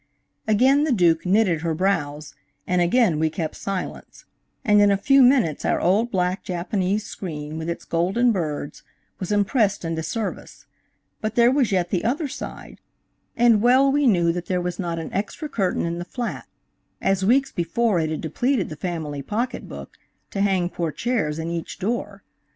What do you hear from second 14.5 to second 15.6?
was not an extra